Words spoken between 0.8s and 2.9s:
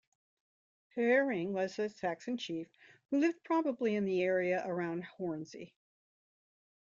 Haering was a Saxon chief